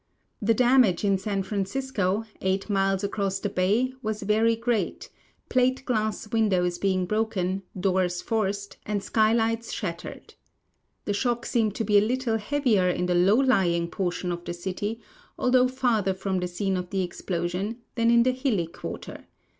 [0.41, 5.11] The damage in San Francisco, eight miles across the bay, was very great,
[5.55, 10.33] ])late glass windows being broken, doors forced, and sky lights shattered.
[11.05, 14.55] Tne shock seemed to be a little heavier in the low lying portion of the
[14.55, 15.01] city,
[15.37, 19.25] although farther from the scene of the explosion, than in the hilly (piarter.